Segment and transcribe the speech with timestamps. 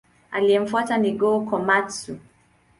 [0.31, 2.17] Aliyemfuata ni Go-Komatsu.